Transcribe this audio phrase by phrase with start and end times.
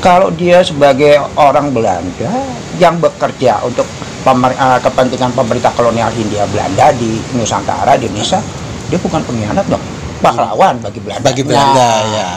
[0.00, 2.32] kalau dia sebagai orang Belanda
[2.80, 3.84] yang bekerja untuk
[4.24, 8.40] pemer, uh, kepentingan pemerintah kolonial Hindia Belanda di Nusantara di Indonesia
[8.88, 9.84] dia bukan pengkhianat dong.
[10.24, 11.24] Pahlawan bagi Belanda.
[11.24, 12.28] Bagi Belanda Nah, ya.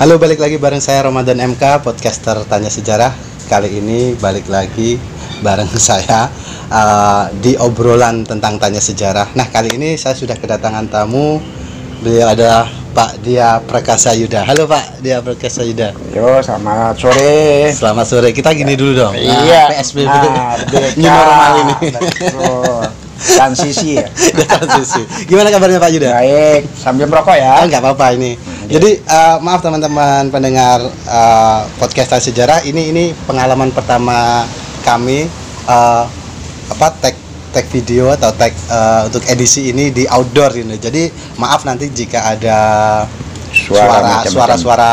[0.00, 3.12] Halo balik lagi bareng saya Ramadan MK podcaster tanya sejarah.
[3.52, 4.96] Kali ini balik lagi
[5.40, 6.28] bareng saya
[6.70, 9.32] uh, di obrolan tentang tanya sejarah.
[9.34, 11.40] Nah kali ini saya sudah kedatangan tamu
[12.00, 14.42] beliau adalah Pak Dia Prakasa Yuda.
[14.44, 15.94] Halo Pak Dia Prakasa Yuda.
[16.10, 18.28] yo selamat sore Selamat sore.
[18.34, 19.14] Kita gini dulu dong.
[19.14, 20.08] Nah, iya PSBB.
[20.10, 20.56] Nah.
[20.98, 21.74] New normal ini.
[23.20, 24.08] Transisi ya
[24.48, 25.04] transisi.
[25.28, 26.08] Gimana kabarnya Pak Yuda?
[26.18, 28.34] baik sambil merokok ya Ah, nggak apa-apa ini.
[28.66, 34.48] Jadi eh, maaf teman-teman pendengar eh, podcast Sejarah ini ini pengalaman pertama
[34.90, 35.30] kami
[35.66, 36.04] eh,
[36.70, 37.14] apa tag
[37.50, 40.76] tag video atau tag eh, untuk edisi ini di outdoor ini.
[40.76, 42.58] Jadi maaf nanti jika ada
[43.50, 44.30] Suara suara macam-macam.
[44.30, 44.92] suara suara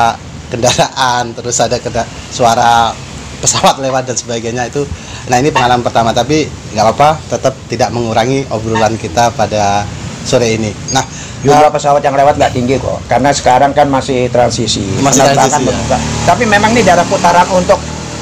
[0.50, 2.90] kendaraan terus ada keda- suara
[3.38, 4.82] pesawat lewat dan sebagainya itu.
[5.30, 9.86] Nah ini pengalaman pertama tapi nggak apa-apa tetap tidak mengurangi obrolan kita pada
[10.26, 10.74] sore ini.
[10.90, 11.06] Nah
[11.46, 15.98] jumlah pesawat yang lewat nggak tinggi kok karena sekarang kan masih transisi Masih transisi, ya.
[16.26, 17.78] tapi memang ini daerah putaran untuk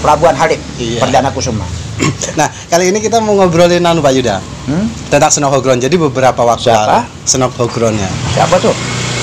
[0.05, 1.01] Pelabuhan Halim Iya.
[1.01, 1.65] Perdana Kusuma
[2.39, 4.37] Nah, kali ini kita mau ngobrolin anu Pak Yuda
[4.69, 5.09] hmm?
[5.09, 5.79] tentang Snowhogron.
[5.81, 7.01] Jadi beberapa waktu Siapa?
[7.01, 8.09] lalu Snowhogronnya.
[8.35, 8.75] siapa tuh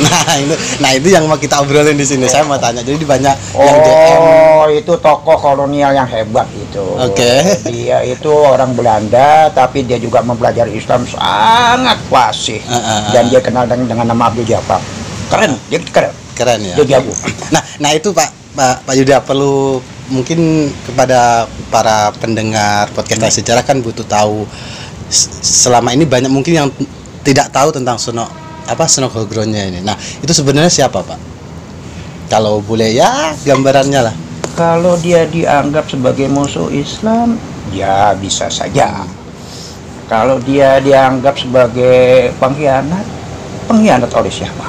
[0.03, 2.25] Nah, itu nah itu yang mau kita obrolin di sini.
[2.27, 2.81] Saya mau tanya.
[2.81, 4.21] Jadi banyak yang DM.
[4.25, 6.83] Oh, itu tokoh kolonial yang hebat itu.
[6.97, 7.61] Oke.
[7.69, 12.59] Dia itu orang Belanda, tapi dia juga mempelajari Islam sangat fasih.
[12.67, 13.13] Ah, ah, ah.
[13.13, 14.81] Dan dia kenal dengan, dengan nama Abdul Jabbar.
[15.29, 16.13] Keren, dia keren.
[16.35, 16.75] Keren ya.
[16.83, 17.13] Dia jago.
[17.53, 19.79] Nah, nah itu Pak Pak, Pak Yuda perlu
[20.13, 24.45] mungkin kepada para pendengar podcast Tanya sejarah kan butuh tahu
[25.09, 26.69] selama ini banyak mungkin yang
[27.25, 28.29] tidak tahu tentang Snow
[28.69, 29.81] apa Snowhogronnya ini.
[29.83, 31.19] Nah, itu sebenarnya siapa, Pak?
[32.31, 34.15] Kalau boleh ya gambarannya lah.
[34.55, 37.37] Kalau dia dianggap sebagai musuh Islam,
[37.73, 39.05] ya bisa saja.
[40.07, 43.05] Kalau dia dianggap sebagai pengkhianat,
[43.65, 44.69] pengkhianat oleh siapa?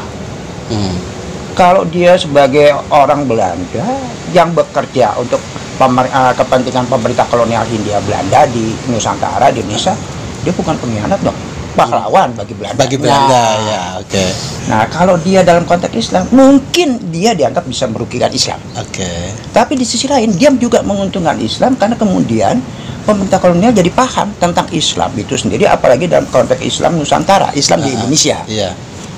[0.72, 1.13] Hmm.
[1.54, 3.86] Kalau dia sebagai orang Belanda
[4.30, 5.38] yang bekerja untuk
[5.76, 9.94] pemer- eh, kepentingan pemerintah kolonial Hindia Belanda di Nusantara di Indonesia
[10.40, 11.38] dia bukan pengkhianat dong
[11.74, 14.26] pahlawan bagi Belanda Bagi Belanda Nah, ya, oke.
[14.68, 19.10] nah kalau dia dalam konteks Islam mungkin dia dianggap bisa merugikan Islam Oke.
[19.50, 22.62] tapi di sisi lain dia juga menguntungkan Islam karena kemudian
[23.04, 27.90] pemerintah kolonial jadi paham tentang Islam itu sendiri apalagi dalam konteks Islam Nusantara Islam di
[27.90, 28.70] Ah, Indonesia Iya.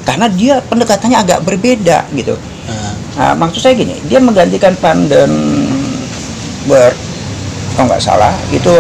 [0.06, 6.96] Karena dia pendekatannya agak berbeda gitu Ah, Nah, maksud saya gini, dia menggantikan Vandenberg,
[7.72, 8.74] kalau nggak salah, itu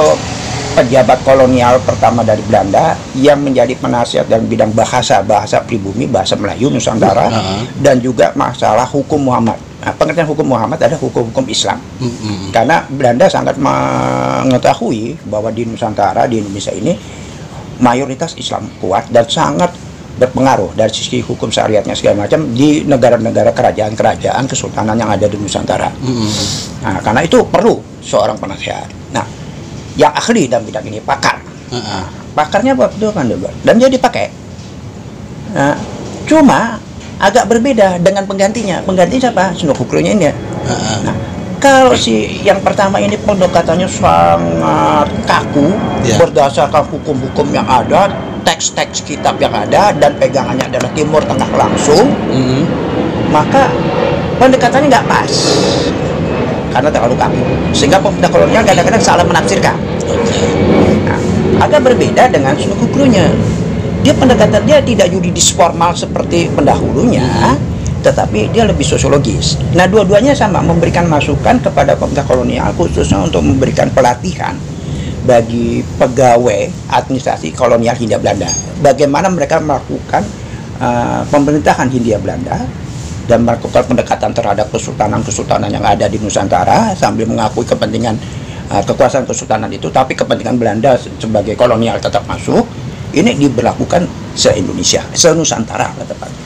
[0.73, 6.67] pejabat kolonial pertama dari Belanda yang menjadi penasihat dalam bidang bahasa, bahasa pribumi, bahasa Melayu
[6.67, 7.63] Nusantara, Ah.
[7.79, 9.55] dan juga masalah hukum Muhammad.
[9.55, 11.77] Nah, pengertian hukum Muhammad ada hukum-hukum Islam.
[11.95, 16.91] mm, mm, Karena Belanda sangat mengetahui bahwa di Nusantara, di Indonesia ini,
[17.77, 19.71] mayoritas Islam kuat dan sangat
[20.15, 25.91] berpengaruh dari sisi hukum syariatnya segala macam di negara-negara kerajaan-kerajaan kesultanan yang ada di Nusantara.
[25.91, 26.31] mm, mm.
[26.87, 28.87] Nah, karena itu perlu seorang penasihat.
[29.11, 29.27] Nah,
[29.99, 31.39] yang ahli dalam bidang ini pakar.
[31.75, 32.07] Ah.
[32.35, 33.27] Pakarnya waktu itu kan
[33.63, 34.27] dan dia dipakai.
[35.55, 35.75] Nah,
[36.27, 36.79] cuma
[37.19, 38.83] agak berbeda dengan penggantinya.
[38.83, 39.55] Pengganti siapa?
[39.55, 40.33] Sunokukronya ini ya.
[40.67, 40.99] Ah.
[41.11, 41.15] Nah,
[41.59, 45.75] kalau si yang pertama ini pendekatannya sangat kaku
[46.05, 46.21] Ya.
[46.21, 48.13] berdasarkan hukum-hukum yang ada,
[48.45, 52.63] teks-teks kitab yang ada dan pegangannya adalah Timur Tengah langsung, Mm, mm.
[53.33, 53.67] maka
[54.37, 55.33] pendekatannya nggak pas
[56.71, 57.43] karena terlalu kaku.
[57.71, 59.75] Sehingga pemerintah kolonial kadang-kadang salah menafsirkan.
[61.07, 61.19] Nah,
[61.63, 63.31] agak berbeda dengan Sunukukrunya.
[64.05, 67.57] Dia pendekatannya tidak yuridis formal seperti pendahulunya,
[68.05, 69.57] tetapi dia lebih sosiologis.
[69.73, 74.53] Nah, dua-duanya sama memberikan masukan kepada pemerintah kolonial khususnya untuk memberikan pelatihan
[75.25, 78.45] bagi pegawai administrasi kolonial Hindia Belanda.
[78.79, 80.21] Bagaimana mereka melakukan
[80.77, 82.61] uh, pemerintahan Hindia Belanda
[83.25, 88.13] dan melakukan pendekatan terhadap kesultanan-kesultanan yang ada di Nusantara sambil mengakui kepentingan
[88.69, 92.63] uh, kekuasaan kesultanan itu, tapi kepentingan Belanda se- sebagai kolonial tetap masuk.
[93.15, 94.05] Ini diberlakukan
[94.35, 96.43] se-Indonesia, se-Nusantara tepatnya.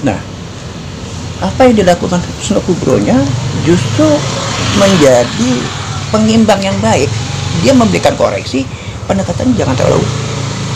[0.00, 0.18] Nah,
[1.44, 3.20] apa yang dilakukan Snokubronya
[3.68, 4.08] justru
[4.80, 5.50] menjadi
[6.08, 7.12] pengimbang yang baik.
[7.60, 8.64] Dia memberikan koreksi,
[9.04, 10.02] pendekatannya jangan terlalu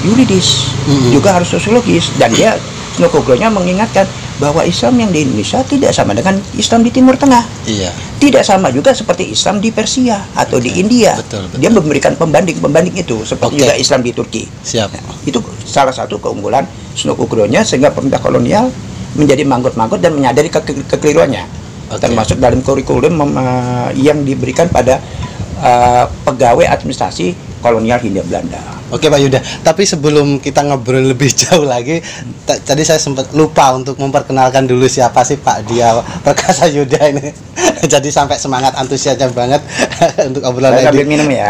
[0.03, 1.11] yuridis, Mhm.
[1.13, 2.13] juga harus sosiologis.
[2.15, 2.57] Dan dia
[2.95, 7.43] Snokubronya mengingatkan bahwa Islam yang di Indonesia tidak sama dengan Islam di Timur Tengah.
[7.67, 7.91] Iya.
[8.19, 11.19] Tidak sama juga seperti Islam di Persia atau di Oke, India.
[11.19, 11.59] betul, betul.
[11.59, 13.63] Dia memberikan pembanding-pembanding itu seperti Oke.
[13.63, 14.43] juga Islam di Turki.
[14.47, 14.95] Siap.
[15.25, 18.71] Itu salah satu keunggulan Sunuk Ukronya sehingga pemerintah kolonial
[19.15, 21.43] menjadi manggut-manggut dan menyadari ke- kekeliruannya.
[21.91, 21.99] Oke.
[21.99, 25.03] Termasuk dalam kurikulum eh, yang diberikan pada
[25.61, 27.35] eh, pegawai administrasi
[27.65, 28.61] kolonial Hindia Belanda.
[28.93, 32.05] Oke Pak Yuda, tapi sebelum kita ngobrol lebih jauh lagi,
[32.45, 37.33] ta- tadi saya sempat lupa untuk memperkenalkan dulu siapa sih Pak Dia Perkasa Yuda ini.
[37.93, 39.65] Jadi sampai semangat antusiasnya banget
[40.29, 41.49] untuk obrolan edisi, minum ya.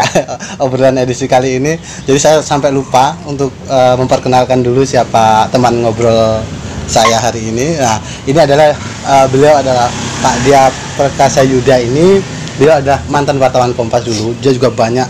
[0.63, 1.75] obrolan edisi kali ini.
[2.07, 6.39] Jadi saya sampai lupa untuk eh, memperkenalkan dulu siapa teman ngobrol
[6.87, 7.77] saya hari ini.
[7.77, 8.71] Nah, ini adalah
[9.05, 9.91] eh, beliau adalah
[10.23, 12.34] Pak Dia Perkasa Yuda ini.
[12.55, 14.31] Beliau adalah mantan wartawan Kompas dulu.
[14.39, 15.07] Dia juga banyak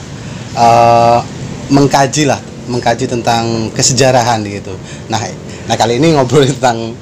[0.58, 1.20] eh,
[1.70, 2.40] mengkaji lah,
[2.70, 4.74] mengkaji tentang kesejarahan gitu.
[5.10, 5.22] Nah,
[5.70, 6.94] nah kali ini ngobrol tentang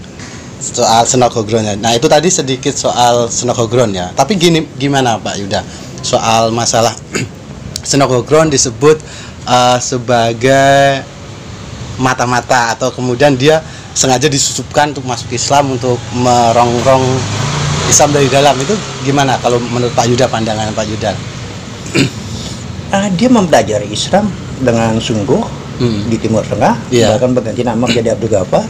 [0.63, 1.75] soal senokogronnya.
[1.75, 4.11] Nah itu tadi sedikit soal senokogron ya.
[4.15, 5.59] Tapi gini gimana Pak Yuda
[6.03, 6.91] soal masalah
[7.89, 8.99] senokogron disebut
[9.47, 11.03] eh, sebagai
[11.99, 13.61] mata-mata atau kemudian dia
[13.93, 17.05] sengaja disusupkan untuk masuk Islam untuk merongrong
[17.93, 18.73] Islam dari dalam itu
[19.05, 21.11] gimana kalau menurut Pak Yuda pandangan Pak Yuda?
[22.93, 25.41] Ah, dia mempelajari Islam dengan sungguh
[25.73, 26.05] Hmm.
[26.05, 27.17] di Timur Tengah, Iya.
[27.17, 28.61] bahkan berganti nama jadi Abdul Ghaffar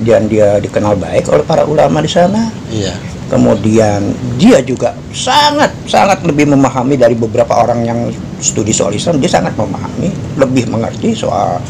[0.00, 2.48] dan dia dikenal baik oleh para ulama di sana.
[2.72, 2.96] Iya.
[3.28, 4.00] Kemudian
[4.40, 8.00] dia juga sangat sangat lebih memahami dari beberapa orang yang
[8.40, 9.20] studi soal Islam.
[9.20, 10.08] Dia sangat memahami,
[10.40, 11.60] lebih mengerti soal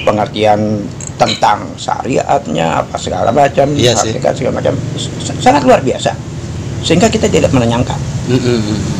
[0.00, 0.80] pengertian
[1.20, 3.92] tentang syariatnya apa segala macam, Iya
[4.32, 4.72] segala macam,
[5.36, 6.16] sangat luar biasa.
[6.84, 7.96] Sehingga kita tidak menyangka.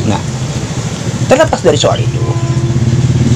[0.04, 0.20] Nah,
[1.26, 2.20] terlepas dari soal itu,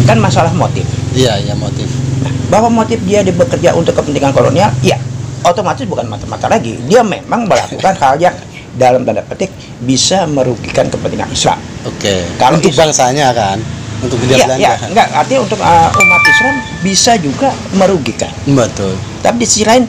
[0.05, 0.85] kan masalah motif.
[1.12, 1.85] Iya, iya motif.
[2.19, 4.97] Nah, bahwa motif dia di- bekerja untuk kepentingan kolonial, ya
[5.43, 6.81] otomatis bukan mata-mata lagi.
[6.85, 8.35] Dia memang melakukan hal yang
[8.75, 9.50] dalam tanda petik
[9.81, 11.59] bisa merugikan kepentingan Islam.
[11.85, 12.25] Oke.
[12.37, 13.59] Kalau untuk is- bangsanya kan,
[13.99, 14.62] untuk dia Iya, belanja.
[14.62, 18.33] ya, enggak artinya untuk uh, umat Islam bisa juga merugikan.
[18.47, 18.94] Betul.
[19.19, 19.85] Tapi di sisi lain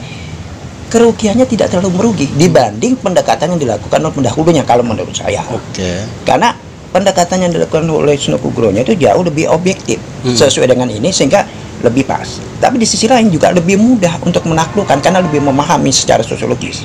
[0.90, 5.40] kerugiannya tidak terlalu merugi dibanding pendekatan yang dilakukan oleh pendahulunya kalau menurut saya.
[5.46, 6.02] Oke.
[6.26, 6.50] Karena
[6.90, 10.36] pendekatan yang dilakukan oleh Sunoku Gronya itu jauh lebih objektif Hmm.
[10.36, 11.46] sesuai dengan ini sehingga
[11.80, 12.26] lebih pas.
[12.60, 16.84] Tapi di sisi lain juga lebih mudah untuk menaklukkan karena lebih memahami secara sosiologis.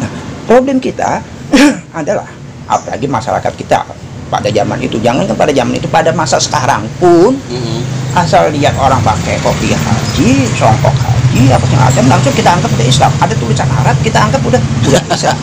[0.00, 0.08] Nah,
[0.48, 1.20] problem kita
[2.00, 2.24] adalah
[2.64, 3.84] apalagi masyarakat kita
[4.32, 7.84] pada zaman itu jangan pada zaman itu pada masa sekarang pun Mm-mm.
[8.16, 10.96] asal lihat orang pakai kopi haji, songkok
[11.44, 13.10] apa segala macam langsung kita anggap udah Islam.
[13.18, 15.36] Ada tulisan Arab kita anggap udah udah Islam.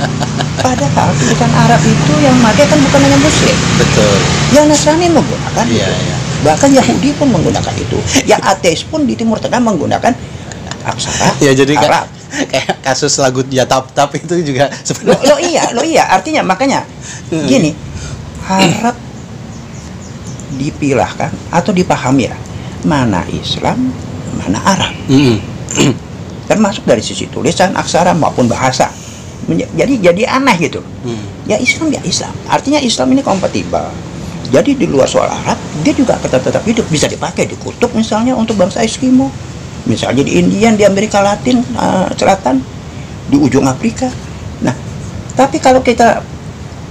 [0.57, 4.15] Padahal tulisan Arab itu yang pakai kan bukan hanya Muslim, Betul.
[4.51, 6.03] yang Nasrani menggunakan Iya, itu.
[6.05, 6.15] iya.
[6.41, 7.97] Bahkan Yahudi pun menggunakan itu.
[8.23, 10.13] Yang ateis pun di Timur Tengah menggunakan
[10.81, 12.07] aksara Ya jadi Arab.
[12.31, 16.03] kayak kasus lagu ya tap tap itu juga Lo, sebenarnya lo iya, lo iya.
[16.07, 16.87] Artinya makanya
[17.27, 17.47] Hmm.
[17.47, 17.71] gini,
[18.43, 18.95] harap
[20.51, 22.35] dipilahkan atau dipahami ya
[22.83, 23.93] mana Islam,
[24.35, 24.93] mana Arab.
[25.07, 25.37] Mm-mm.
[26.51, 28.91] termasuk dari sisi tulisan aksara maupun bahasa.
[29.51, 30.83] Jadi jadi aneh gitu.
[31.03, 31.49] Mm.
[31.49, 32.33] ya Islam ya Islam.
[32.45, 33.87] Artinya Islam ini kompatibel.
[34.51, 36.85] Jadi di luar soal Arab dia juga tetap tetap hidup.
[36.91, 39.31] Bisa dipakai di kutub misalnya untuk bangsa Eskimo.
[39.87, 42.61] Misalnya di Indian di Amerika Latin eh, Selatan
[43.31, 44.11] di ujung Afrika.
[44.61, 44.75] Nah
[45.33, 46.21] tapi kalau kita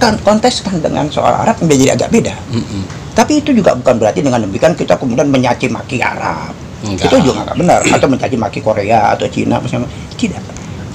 [0.01, 2.33] kan konteskan dengan soal Arab menjadi agak beda.
[2.49, 2.83] Mm-mm.
[3.13, 6.70] tapi itu juga bukan berarti dengan demikian kita kemudian menyaci maki Arab.
[6.81, 7.09] Enggak.
[7.09, 7.79] Itu juga nggak benar.
[7.85, 9.89] Atau mencaci maki Korea atau Cina misalnya.
[10.17, 10.43] Tidak.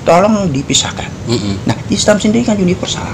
[0.06, 1.10] Tolong dipisahkan.
[1.26, 1.66] Mm-mm.
[1.66, 3.06] Nah, Islam sendiri kan universal.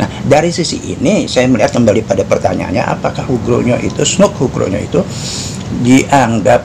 [0.00, 5.04] Nah, dari sisi ini saya melihat kembali pada pertanyaannya apakah hugronya itu snuk hugronya itu
[5.84, 6.64] dianggap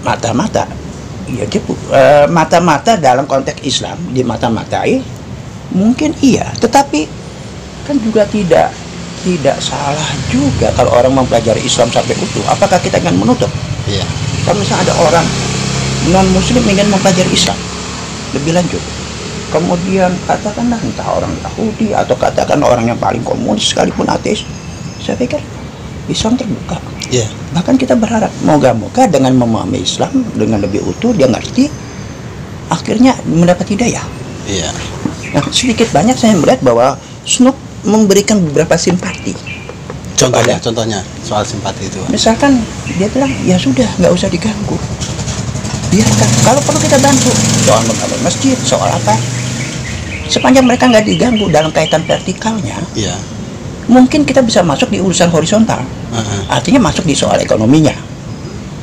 [0.00, 0.64] mata-mata
[1.26, 5.02] ya dia eh, mata-mata dalam konteks Islam di mata-matai
[5.74, 7.10] mungkin iya tetapi
[7.82, 8.70] kan juga tidak
[9.26, 13.50] tidak salah juga kalau orang mempelajari Islam sampai utuh apakah kita akan menutup
[13.90, 14.06] Iya.
[14.46, 15.26] kalau misalnya ada orang
[16.14, 17.58] non muslim ingin mempelajari Islam
[18.30, 18.78] lebih lanjut
[19.50, 24.46] kemudian katakanlah entah orang Yahudi atau katakan orang yang paling komunis sekalipun ateis
[25.02, 25.42] saya pikir
[26.06, 27.26] Islam terbuka Iya.
[27.50, 31.66] bahkan kita berharap moga-moga dengan memahami Islam dengan lebih utuh dia ngerti
[32.68, 34.02] akhirnya mendapat hidayah
[34.46, 34.70] Iya.
[35.34, 36.94] nah sedikit banyak saya melihat bahwa
[37.26, 37.54] Snoop
[37.86, 39.32] memberikan beberapa simpati
[40.16, 42.00] Contohnya, Kepada- contohnya soal simpati itu.
[42.08, 42.56] misalkan
[42.90, 44.76] dia bilang ya sudah nggak usah diganggu
[45.86, 47.30] biarkan kalau perlu kita bantu
[47.62, 49.14] soal membangun masjid soal apa
[50.26, 53.12] sepanjang mereka nggak diganggu dalam kaitan vertikalnya Iya.
[53.86, 56.40] mungkin kita bisa masuk di urusan horizontal Heeh.
[56.48, 57.94] artinya masuk di soal ekonominya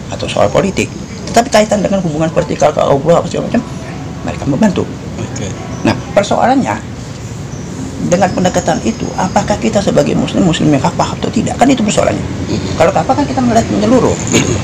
[0.10, 0.88] atau soal politik
[1.26, 3.62] tetapi kaitan dengan hubungan vertikal ke Allah apa segala macam
[4.24, 4.84] mereka membantu.
[5.18, 5.50] Oke.
[5.82, 6.78] Nah, persoalannya
[8.08, 11.56] dengan pendekatan itu, apakah kita sebagai muslim muslim yang kapah atau tidak?
[11.56, 12.24] Kan itu persoalannya.
[12.76, 14.56] Kalau kapah kan kita melihat menyeluruh, gitu.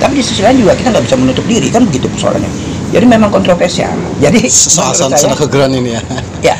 [0.00, 2.50] Tapi di sisi lain juga kita nggak bisa menutup diri, kan begitu persoalannya.
[2.90, 3.94] Jadi memang kontroversial.
[4.18, 6.02] Jadi Soal soal ground ini ya.
[6.52, 6.56] ya.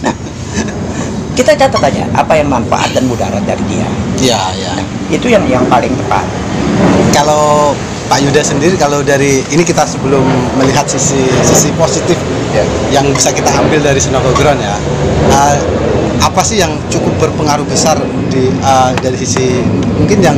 [0.00, 0.14] Nah,
[1.36, 3.88] kita catat aja apa yang manfaat dan mudarat dari dia.
[4.18, 4.72] Iya, ya.
[4.80, 6.24] Nah, itu yang yang paling tepat.
[7.12, 7.74] Kalau
[8.08, 10.24] Pak Yuda sendiri kalau dari ini kita sebelum
[10.56, 12.16] melihat sisi sisi positif
[12.48, 12.64] Ya.
[12.90, 14.72] yang bisa kita ambil dari Sunogo Ground ya.
[15.28, 15.54] uh,
[16.18, 19.60] apa sih yang cukup berpengaruh besar di uh, dari sisi
[19.94, 20.34] mungkin yang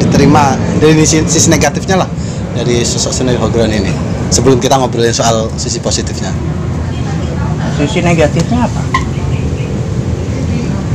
[0.00, 2.08] diterima dari sisi, sisi negatifnya lah
[2.56, 3.92] dari sosok Sunogo Ground ini.
[4.32, 6.32] Sebelum kita ngobrolin soal sisi positifnya.
[7.76, 8.80] Sisi negatifnya apa?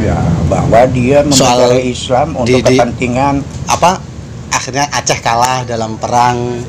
[0.02, 3.98] Ya, bahwa dia Soal membela Islam untuk di- di- kepentingan Apa
[4.56, 6.64] akhirnya Aceh kalah dalam perang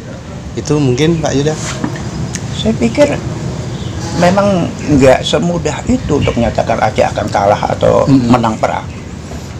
[0.58, 1.54] itu mungkin Pak Yuda?
[2.56, 3.14] Saya pikir
[4.18, 4.66] memang
[4.96, 8.32] nggak semudah itu untuk menyatakan Aceh akan kalah atau Mm-mm.
[8.32, 8.84] menang perang.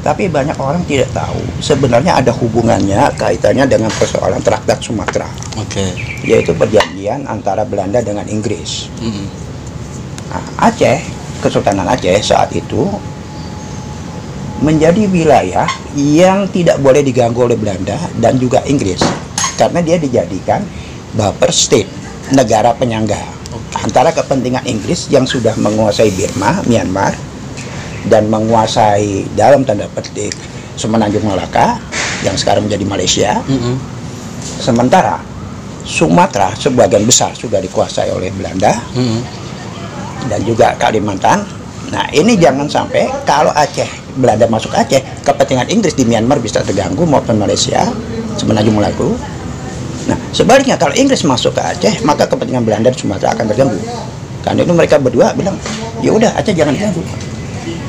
[0.07, 5.27] Tapi banyak orang tidak tahu sebenarnya ada hubungannya kaitannya dengan persoalan Traktat Sumatera,
[5.59, 5.83] Oke.
[6.23, 8.87] yaitu perjanjian antara Belanda dengan Inggris.
[9.03, 9.27] Mm-mm.
[10.31, 11.03] Nah, Aceh,
[11.43, 12.87] Kesultanan Aceh saat itu
[14.65, 19.05] menjadi wilayah yang tidak boleh diganggu oleh Belanda dan juga Inggris
[19.61, 20.65] karena dia dijadikan
[21.13, 21.91] buffer state,
[22.33, 23.21] negara penyangga
[23.85, 27.13] antara kepentingan Inggris yang sudah menguasai Burma, Myanmar
[28.09, 30.33] dan menguasai dalam tanda petik
[30.77, 31.81] Semenanjung Malaka
[32.25, 33.77] yang sekarang menjadi Malaysia Mm-mm.
[34.61, 35.21] sementara
[35.87, 39.21] Sumatera sebagian besar sudah dikuasai oleh Belanda Mm-mm.
[40.27, 41.47] dan juga Kalimantan.
[41.95, 47.05] Nah ini jangan sampai kalau Aceh Belanda masuk Aceh, kepentingan Inggris di Myanmar bisa terganggu
[47.05, 47.85] maupun Malaysia
[48.41, 49.15] semenanjung Melaku.
[50.09, 53.79] Nah sebaliknya kalau Inggris masuk ke Aceh, maka kepentingan Belanda di Sumatera akan terganggu.
[54.41, 55.59] Karena itu mereka berdua bilang,
[56.01, 57.03] ya udah Aceh jangan diganggu,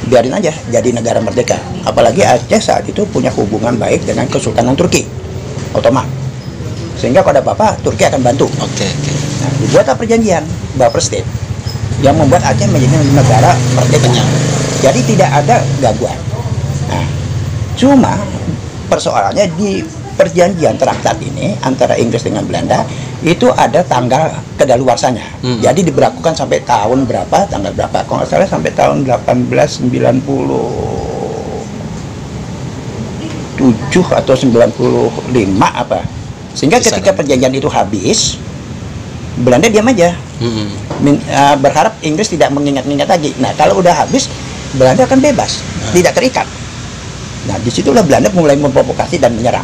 [0.09, 1.55] biarin aja jadi negara merdeka.
[1.85, 5.05] Apalagi Aceh saat itu punya hubungan baik dengan Kesultanan Turki,
[5.77, 6.09] Ottoman.
[6.97, 8.49] Sehingga kalau ada apa-apa, Turki akan bantu.
[8.57, 9.13] Oke, oke.
[9.37, 10.41] Nah, dibuatlah perjanjian
[10.81, 11.27] buffer state
[12.01, 14.09] yang membuat Aceh menjadi negara merdeka.
[14.77, 16.17] Jadi tidak ada gangguan.
[16.87, 17.05] Nah,
[17.73, 18.13] cuma
[18.87, 19.81] persoalannya di
[20.17, 22.81] perjanjian traktat ini antara Inggris dengan Belanda
[23.21, 25.25] itu ada tanggal kedaluarsanya.
[25.41, 25.57] Hmm.
[25.61, 27.49] Jadi diberlakukan sampai tahun berapa?
[27.49, 28.05] Tanggal berapa?
[28.05, 29.89] Kalau nggak salah sampai tahun 1897
[34.13, 34.69] atau 95
[35.65, 36.05] apa.
[36.53, 37.17] Sehingga Bisa ketika kan?
[37.21, 38.37] perjanjian itu habis,
[39.37, 40.69] Belanda diam aja Mm-mm.
[41.01, 43.37] min- eh, berharap Inggris tidak mengingat-ingat lagi.
[43.37, 44.25] Nah, kalau udah habis,
[44.73, 46.47] Belanda akan bebas, tidak terikat.
[47.45, 49.63] Nah, di situlah Belanda mulai memprovokasi dan menyerang.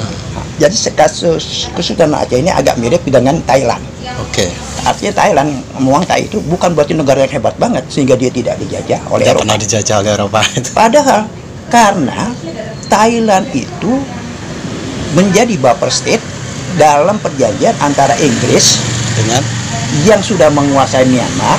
[0.00, 0.08] Nah,
[0.56, 3.84] jadi se- kasus Kesultanan Aceh ini agak mirip dengan Thailand.
[4.18, 4.48] Oke.
[4.80, 8.96] Artinya Thailand, Muang Thai itu bukan berarti negara yang hebat banget sehingga dia tidak dijajah
[9.12, 9.42] oleh Tidak Eropa.
[9.44, 10.68] pernah dijajah oleh Eropa itu.
[10.72, 11.20] Padahal
[11.68, 12.20] karena
[12.88, 13.92] Thailand itu
[15.12, 16.24] menjadi buffer state
[16.74, 18.78] dalam perjanjian antara Inggris
[19.12, 19.42] Dengan
[20.06, 21.58] yang sudah menguasai Myanmar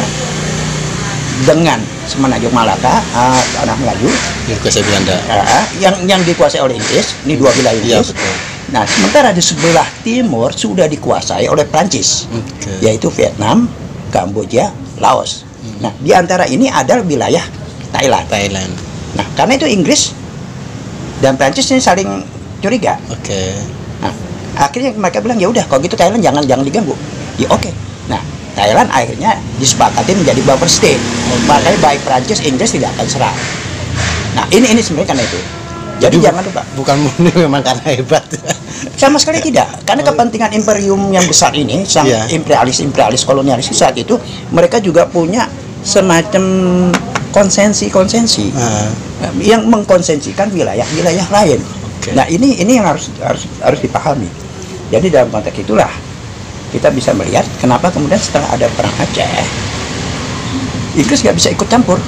[1.41, 4.11] dengan Semenanjung Malaka, uh, tanah Melayu,
[4.45, 5.15] dikuasai Belanda.
[5.31, 8.13] uh, yang yang dikuasai oleh Inggris, ini dua wilayah Iya, Inggris.
[8.13, 8.33] betul.
[8.71, 12.71] Nah, sementara di sebelah timur sudah dikuasai oleh Prancis, Oke.
[12.79, 13.67] yaitu Vietnam,
[14.09, 15.43] Kamboja, Laos.
[15.59, 15.89] Hmm.
[15.89, 17.43] Nah, di antara ini ada wilayah
[17.91, 18.25] Thailand.
[18.31, 18.71] Thailand.
[19.19, 20.15] Nah, karena itu Inggris
[21.19, 22.07] dan Prancis ini saling
[22.63, 22.95] curiga.
[23.11, 23.59] Oke.
[23.99, 24.13] Nah,
[24.55, 26.95] akhirnya mereka bilang ya udah kalau gitu Thailand jangan jangan diganggu.
[27.35, 27.67] Ya oke.
[27.67, 27.75] Nah,
[28.51, 31.01] Thailand akhirnya disepakati menjadi buffer state.
[31.45, 33.37] Makanya baik Prancis, Inggris tidak akan serang.
[34.31, 35.39] Nah, ini ini sebenarnya karena itu.
[36.01, 38.23] Jadi Jadi- jangan lupa, Bukan murni memang karena hebat.
[39.01, 39.69] sama sekali tidak.
[39.85, 42.25] Karena kepentingan imperium yang besar ini, sang Iya.
[42.31, 44.17] imperialis imperialis kolonialis saat itu,
[44.49, 45.45] mereka juga punya
[45.81, 46.43] semacam
[47.31, 48.89] konsensi-konsensi Nah,
[49.39, 51.59] yang mengkonsensikan wilayah-wilayah lain.
[52.01, 52.11] Oke.
[52.11, 54.25] Nah ini ini yang harus harus harus dipahami.
[54.89, 55.87] Jadi dalam konteks itulah
[56.71, 59.27] kita bisa melihat kenapa kemudian setelah ada perang Aceh,
[60.95, 61.99] Inggris nggak bisa ikut campur.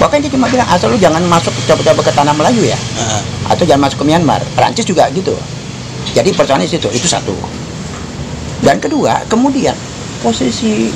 [0.00, 2.78] Bahkan dia cuma bilang asal lu jangan masuk coba-coba ke tanah Melayu ya,
[3.52, 4.40] atau jangan masuk ke Myanmar.
[4.56, 5.36] Perancis juga gitu.
[6.16, 7.36] Jadi persoalannya di situ itu satu.
[8.64, 9.76] Dan kedua, kemudian
[10.24, 10.88] posisi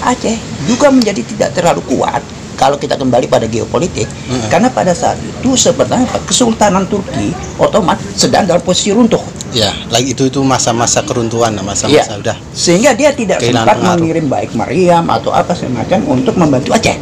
[0.00, 0.36] Aceh
[0.68, 2.20] juga menjadi tidak terlalu kuat
[2.56, 4.48] kalau kita kembali pada geopolitik Mm-mm.
[4.48, 9.20] karena pada saat itu sebenarnya Kesultanan Turki Ottoman sedang dalam posisi runtuh
[9.52, 12.18] ya, lagi itu itu masa-masa keruntuhan, masa-masa Iya.
[12.18, 12.36] udah.
[12.52, 14.00] sehingga dia tidak sempat pengaruh.
[14.00, 16.96] mengirim baik Mariam atau apa semacam untuk membantu Aceh.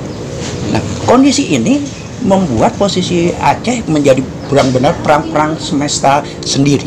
[0.70, 1.82] Nah, kondisi ini
[2.22, 6.86] membuat posisi Aceh menjadi benar-benar perang-perang semesta sendiri.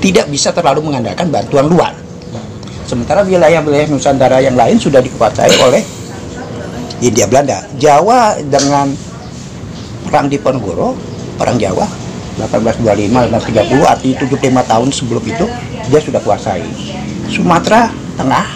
[0.00, 1.92] Tidak bisa terlalu mengandalkan bantuan luar.
[2.88, 5.84] Sementara wilayah-wilayah Nusantara yang lain sudah dikuasai oleh
[7.00, 7.64] India Belanda.
[7.80, 8.92] Jawa dengan
[10.08, 10.96] perang di Ponorogo,
[11.36, 11.88] perang Jawa
[12.40, 15.46] 1825 1830 artinya 75 tahun sebelum itu
[15.90, 16.64] dia sudah kuasai.
[17.28, 18.46] Sumatera Tengah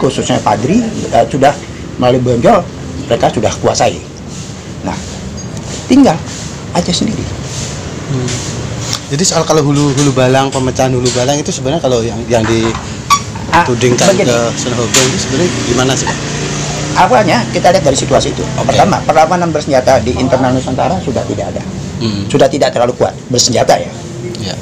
[0.00, 0.80] khususnya Padri
[1.12, 1.52] eh, sudah
[2.00, 2.64] melalui Bonjol
[3.08, 4.00] mereka sudah kuasai.
[4.80, 4.96] Nah,
[5.88, 6.16] tinggal
[6.72, 7.20] Aceh sendiri.
[9.10, 12.46] Jadi soal kalau hulu hulu balang pemecahan hulu balang itu sebenarnya kalau yang yang
[13.50, 14.30] Ah, ditudingkan begini.
[14.30, 16.16] ke Sunan Hogong itu sebenarnya gimana sih Pak?
[17.00, 18.44] Awalnya kita lihat dari situasi itu.
[18.60, 18.72] Oke.
[18.72, 21.62] Pertama, perlawanan bersenjata di internal Nusantara sudah tidak ada,
[22.00, 22.28] Hmm.
[22.28, 23.92] sudah tidak terlalu kuat bersenjata ya.
[24.40, 24.54] Ya.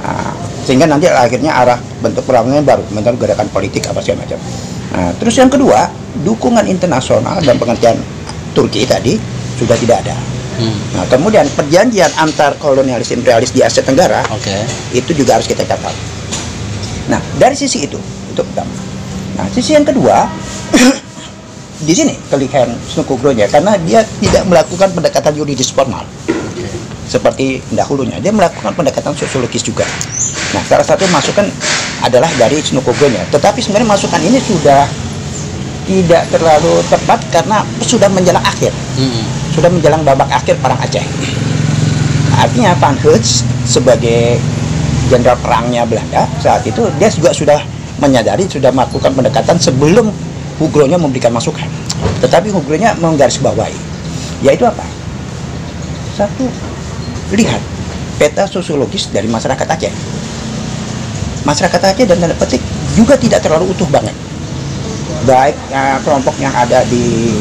[0.00, 0.32] Nah,
[0.64, 4.38] sehingga nanti akhirnya arah bentuk perlawanannya baru bentuk gerakan politik apa segala macam.
[4.90, 5.88] Nah, terus yang kedua,
[6.24, 7.96] dukungan internasional dan pengertian
[8.50, 9.14] Turki tadi
[9.56, 10.16] sudah tidak ada.
[10.60, 10.76] Hmm.
[10.96, 14.52] Nah, kemudian perjanjian antar kolonialis imperialis di Asia Tenggara Oke.
[14.92, 15.94] itu juga harus kita catat.
[17.08, 17.96] Nah, dari sisi itu,
[18.28, 18.72] itu pertama.
[19.40, 20.28] Nah, sisi yang kedua,
[21.80, 26.04] di sini kelihan Snukugro-nya karena dia tidak melakukan pendekatan yuridis formal
[27.10, 28.22] seperti dahulunya.
[28.22, 29.82] Dia melakukan pendekatan sosiologis juga.
[30.54, 31.48] Nah, salah satu masukan
[32.06, 33.26] adalah dari Snukugro-nya.
[33.34, 34.86] Tetapi sebenarnya masukan ini sudah
[35.90, 39.26] tidak terlalu tepat karena sudah menjelang akhir Hmm.
[39.50, 41.02] sudah menjelang babak akhir perang Aceh.
[42.38, 44.38] Artinya Van Hertz sebagai
[45.10, 47.58] jenderal perangnya Belanda saat itu dia juga sudah
[47.98, 50.14] menyadari sudah melakukan pendekatan sebelum
[50.60, 51.64] Hugronya memberikan masukan.
[52.20, 53.88] Tetapi Hugronya menggarisbawahi
[54.44, 54.84] yaitu apa?
[56.16, 56.48] Satu,
[57.32, 57.60] lihat
[58.20, 59.92] peta sosiologis dari masyarakat Aceh.
[61.48, 62.60] Masyarakat Aceh dan tanda petik
[62.92, 64.12] juga tidak terlalu utuh banget.
[65.24, 67.36] Baik eh, kelompok yang ada di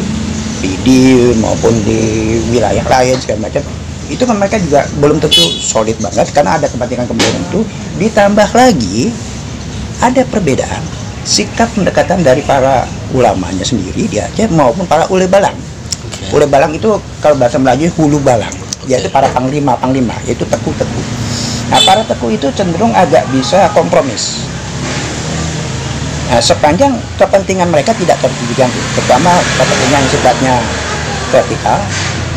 [0.60, 3.64] Pidi maupun di wilayah lain segala macam
[4.10, 7.62] itu kan mereka juga belum tentu solid banget karena ada kepentingan-kepentingan itu
[8.02, 9.14] ditambah lagi
[10.02, 10.84] ada perbedaan
[11.24, 15.56] sikap pendekatan dari para ulamanya sendiri di Aceh maupun para ule balang.
[16.06, 16.36] Oke.
[16.36, 18.52] ule balang itu kalau bahasa Melayu hulu balang.
[18.90, 21.02] Yaitu para panglima panglima yaitu teku teku
[21.70, 24.42] nah para teku itu cenderung agak bisa kompromis.
[26.30, 30.56] Nah, sepanjang kepentingan mereka tidak terganggu, terutama kepentingan sifatnya
[31.34, 31.78] vertikal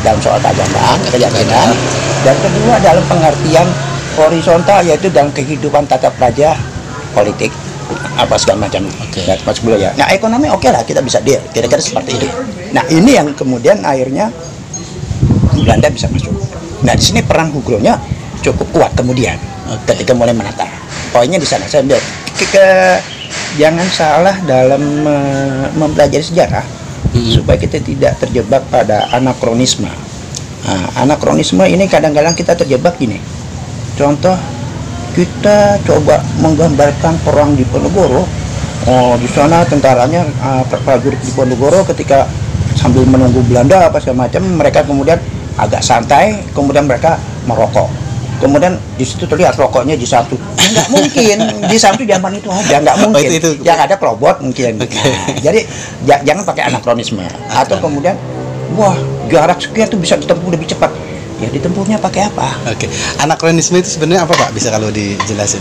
[0.01, 1.69] dalam soal keagamaan, keyakinan,
[2.25, 3.69] dan kedua dalam pengertian
[4.17, 6.57] horizontal yaitu dalam kehidupan tata praja
[7.17, 7.53] politik
[8.19, 9.23] apa segala macam Oke.
[9.25, 9.91] dan masuk dulu ya.
[9.97, 12.29] Nah ekonomi oke lah kita bisa deal, kira-kira seperti itu.
[12.73, 14.29] Nah ini yang kemudian akhirnya
[15.63, 16.33] Belanda bisa masuk.
[16.83, 17.97] Nah di sini perang Hugronya
[18.43, 19.37] cukup kuat kemudian
[19.71, 19.95] Oke.
[19.95, 20.67] ketika mulai menata.
[21.13, 22.01] Poinnya di sana saya ambil.
[22.43, 22.99] Ke,
[23.57, 24.83] jangan salah dalam
[25.79, 27.29] mempelajari sejarah Hmm.
[27.29, 29.89] supaya kita tidak terjebak pada anakronisme.
[30.65, 33.21] Nah, anakronisme ini kadang-kadang kita terjebak gini.
[34.01, 34.33] Contoh
[35.13, 38.25] kita coba menggambarkan perang di Ponorogo.
[38.83, 42.27] Oh, di sana tentaranya uh, prajurit di Ponorogo ketika
[42.75, 45.21] sambil menunggu Belanda apa segala macam mereka kemudian
[45.55, 47.87] agak santai, kemudian mereka merokok.
[48.43, 50.35] Kemudian di situ terlihat rokoknya di satu.
[50.59, 51.39] Ya, nggak mungkin
[51.71, 53.23] di satu zaman itu ada nggak mungkin.
[53.23, 54.83] Oh, itu- itu- Yang ada kerobot mungkin.
[54.83, 54.99] Oke.
[54.99, 55.61] Nah, jadi
[56.03, 57.23] ja- jangan pakai anakronisme.
[57.47, 58.19] Atau kemudian
[58.75, 58.99] wah
[59.31, 60.91] jarak sekian tuh bisa ditempuh lebih cepat.
[61.43, 62.55] Ya ditempuhnya pakai apa?
[62.71, 62.87] Oke.
[63.19, 64.55] Anakronisme itu sebenarnya apa Pak?
[64.55, 65.59] Bisa kalau dijelasin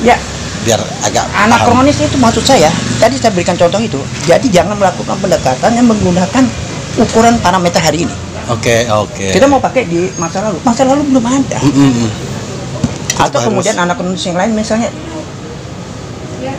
[0.00, 0.16] Ya
[0.62, 1.50] biar agak paham.
[1.50, 2.70] anakronis itu maksud saya.
[2.96, 4.00] Tadi saya berikan contoh itu.
[4.24, 6.44] Jadi jangan melakukan pendekatan yang menggunakan
[6.96, 8.14] ukuran parameter hari ini.
[8.48, 9.36] Oke, oke.
[9.36, 10.58] Kita mau pakai di masa lalu.
[10.62, 11.58] Masa lalu belum ada.
[11.60, 12.10] Mm, mm, mm.
[13.20, 14.88] Atau harus- kemudian anakronis yang lain misalnya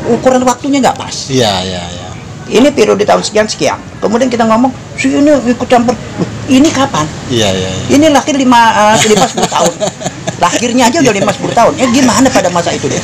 [0.07, 1.15] ukuran waktunya nggak pas.
[1.27, 2.02] Iya, iya, iya.
[2.49, 3.79] Ini periode tahun sekian sekian.
[4.03, 5.95] Kemudian kita ngomong, si ini ikut campur.
[5.95, 7.07] Loh, ini kapan?
[7.31, 7.69] Iya, iya.
[7.71, 7.85] iya.
[7.95, 8.61] Ini lahir lima,
[8.93, 9.73] eh, lima sepuluh tahun.
[10.43, 11.73] Lahirnya aja udah lima sepuluh tahun.
[11.79, 12.99] Ya gimana pada masa itu deh?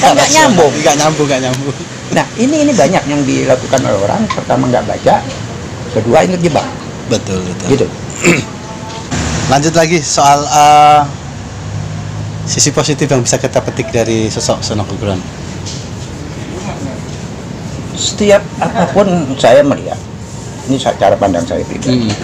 [0.00, 0.34] Kan nggak rasional.
[0.48, 0.72] nyambung.
[0.80, 1.76] Nggak nyambung, nggak nyambung.
[2.08, 4.22] Nah ini ini banyak yang dilakukan oleh orang.
[4.32, 5.14] Pertama nggak baca,
[5.92, 6.66] kedua ini terjebak.
[7.12, 7.66] Betul, betul.
[7.72, 7.86] Gitu.
[9.52, 11.00] Lanjut lagi soal eh,
[12.48, 15.20] sisi positif yang bisa kita petik dari sosok Kudus.
[17.98, 19.98] Setiap apa pun saya melihat,
[20.70, 22.06] ini cara pandang saya pribadi.
[22.06, 22.14] Hmm.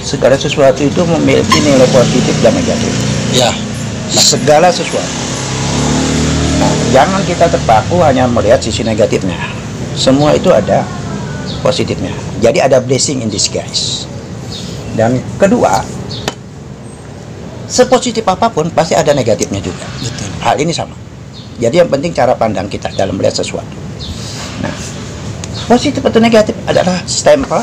[0.00, 2.88] Segala sesuatu itu memiliki nilai positif dan negatif.
[3.36, 3.52] Ya,
[4.08, 5.12] segala sesuatu.
[6.56, 9.36] Nah, jangan kita terpaku hanya melihat sisi negatifnya.
[9.92, 10.80] Semua itu ada
[11.60, 12.16] positifnya.
[12.40, 14.08] Jadi ada blessing in disguise.
[14.96, 15.84] Dan kedua,
[17.68, 19.84] sepositif apa pun pasti ada negatifnya juga.
[20.00, 20.28] betul.
[20.40, 20.96] Hal ini sama.
[21.60, 23.89] Jadi yang penting cara pandang kita dalam melihat sesuatu.
[25.70, 27.62] Positif atau negatif adalah stempel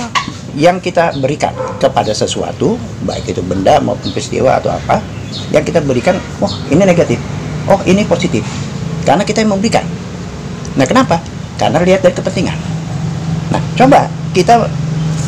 [0.56, 5.04] yang kita berikan kepada sesuatu, baik itu benda maupun peristiwa atau apa,
[5.52, 7.20] yang kita berikan, oh ini negatif,
[7.68, 8.48] oh ini positif,
[9.04, 9.84] karena kita yang memberikan.
[10.80, 11.20] Nah, kenapa?
[11.60, 12.56] Karena lihat dari kepentingan.
[13.52, 14.72] Nah, coba kita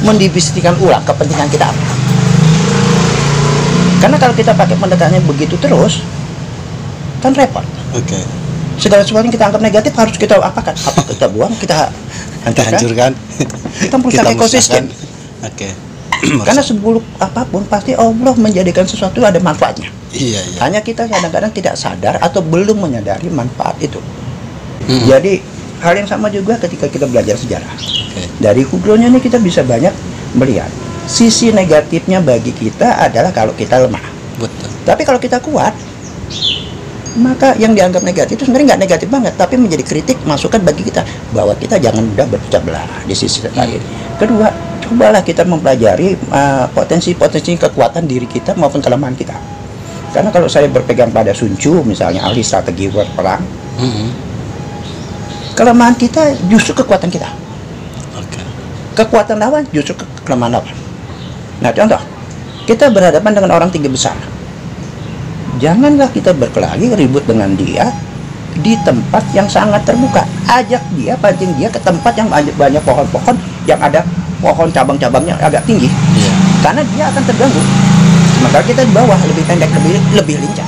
[0.08, 1.84] mendivistikan ulang kepentingan kita apa.
[4.00, 6.00] Karena kalau kita pakai pendekatannya begitu terus,
[7.20, 7.68] kan repot.
[7.92, 8.24] Oke.
[8.80, 10.72] Segala sesuatu yang kita anggap negatif harus kita apakan?
[10.72, 11.92] Apa kita buang, kita
[12.48, 13.12] Kita hancurkan?
[13.80, 14.84] Kita merusak ekosistem.
[14.88, 15.48] musnahkan.
[15.50, 15.70] Oke.
[16.48, 19.88] Karena sebuluk apa pun pasti Allah menjadikan sesuatu ada manfaatnya.
[20.12, 20.58] iya iya.
[20.66, 24.02] Hanya kita kadang-kadang tidak sadar atau belum menyadari manfaat itu.
[24.90, 25.06] Mm-mm.
[25.06, 25.40] Jadi
[25.80, 27.72] hal yang sama juga ketika kita belajar sejarah.
[27.78, 28.26] Oke.
[28.42, 29.94] Dari Kudronya ini kita bisa banyak
[30.34, 30.68] melihat
[31.10, 34.02] sisi negatifnya bagi kita adalah kalau kita lemah.
[34.42, 34.70] Betul.
[34.86, 35.74] Tapi kalau kita kuat,
[37.18, 41.02] maka yang dianggap negatif itu sebenarnya nggak negatif banget, tapi menjadi kritik masukan bagi kita
[41.34, 43.82] bahwa kita jangan mudah berpecah belah di sisi lain.
[44.22, 44.52] Kedua,
[44.86, 49.34] cobalah kita mempelajari uh, potensi-potensi kekuatan diri kita maupun kelemahan kita.
[50.14, 53.42] Karena kalau saya berpegang pada Sun Tzu, misalnya ahli strategi perang,
[53.78, 54.10] Mm-mm.
[55.54, 57.30] kelemahan kita justru kekuatan kita.
[58.18, 58.42] Oke.
[58.98, 60.76] Kekuatan lawan justru ke kelemahan lawan.
[61.62, 62.02] Nah, contoh,
[62.66, 64.18] kita berhadapan dengan orang tinggi besar.
[65.60, 67.92] Janganlah kita berkelahi ribut dengan dia
[68.64, 70.24] di tempat yang sangat terbuka.
[70.48, 73.36] Ajak dia, pancing dia ke tempat yang banyak, pohon-pohon
[73.68, 74.02] yang ada
[74.40, 75.92] pohon cabang-cabangnya agak tinggi.
[75.92, 76.32] Iya.
[76.64, 77.62] Karena dia akan terganggu.
[78.40, 80.68] Sementara kita di bawah lebih pendek, lebih lebih lincah.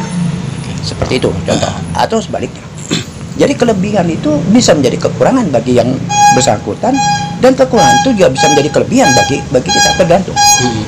[0.83, 1.71] Seperti itu contoh.
[1.95, 2.61] Atau sebaliknya.
[3.39, 5.87] Jadi kelebihan itu bisa menjadi kekurangan bagi yang
[6.35, 6.93] bersangkutan
[7.39, 10.35] dan kekurangan itu juga bisa menjadi kelebihan bagi bagi kita tergantung.
[10.35, 10.85] Mm-mm.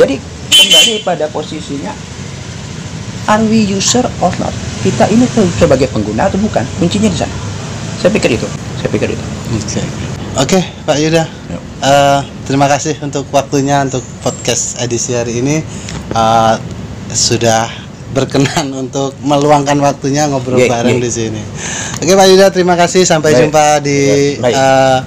[0.00, 0.14] Jadi
[0.48, 1.92] kembali pada posisinya
[3.26, 4.52] are we user or not?
[4.82, 6.66] Kita ini sebagai pengguna atau bukan?
[6.78, 7.34] Kuncinya di sana.
[7.98, 8.46] Saya pikir itu.
[8.80, 9.24] Saya pikir itu.
[9.52, 9.80] Oke.
[10.32, 11.22] Oke, Pak Yuda.
[11.28, 11.58] Ya.
[11.82, 15.60] Eh, terima kasih untuk waktunya untuk podcast edisi hari ini.
[16.10, 16.54] Eh,
[17.12, 17.68] sudah
[18.10, 21.04] berkenan untuk meluangkan waktunya ngobrol Ye, bareng ye.
[21.04, 21.42] di sini.
[22.00, 23.04] Oke, Pak Yuda, terima kasih.
[23.04, 23.40] Sampai Baik.
[23.46, 23.98] jumpa di
[24.40, 24.54] Baik.
[24.56, 24.98] eh,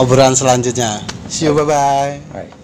[0.00, 0.98] obrolan selanjutnya.
[1.28, 2.55] See you, bye bye.